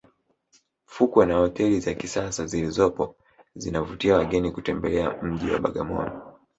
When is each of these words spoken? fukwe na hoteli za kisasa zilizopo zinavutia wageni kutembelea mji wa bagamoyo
fukwe 0.85 1.25
na 1.25 1.37
hoteli 1.37 1.79
za 1.79 1.93
kisasa 1.93 2.45
zilizopo 2.45 3.15
zinavutia 3.55 4.15
wageni 4.15 4.51
kutembelea 4.51 5.21
mji 5.23 5.51
wa 5.51 5.59
bagamoyo 5.59 6.37